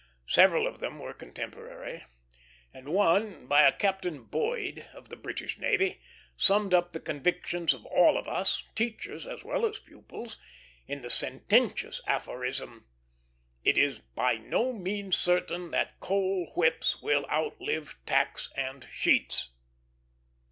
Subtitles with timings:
[0.27, 2.05] Several of them were contemporary;
[2.73, 6.01] and one, by a Captain Boyd of the British navy,
[6.35, 10.39] summed up the convictions of us all, teachers as well as pupils,
[10.87, 12.87] in the sententious aphorism:
[13.63, 19.51] "It is by no means certain that coal whips will outlive tacks and sheets."